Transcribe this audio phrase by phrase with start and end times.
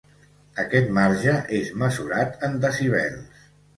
[0.61, 3.45] Aquest marge és mesurat en decibels.